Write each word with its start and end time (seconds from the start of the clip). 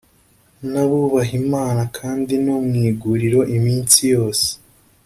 n 0.71 0.73
abubaha 0.83 1.33
imana 1.43 1.81
kandi 1.97 2.33
no 2.45 2.55
mu 2.67 2.75
iguriro 2.89 3.39
iminsi 3.57 3.99
yose 4.13 4.47